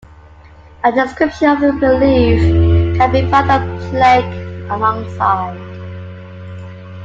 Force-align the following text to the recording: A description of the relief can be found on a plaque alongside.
A 0.83 0.91
description 0.91 1.47
of 1.47 1.59
the 1.59 1.73
relief 1.89 2.97
can 2.97 3.11
be 3.11 3.21
found 3.29 3.51
on 3.51 3.69
a 3.69 3.89
plaque 3.91 4.71
alongside. 4.71 5.59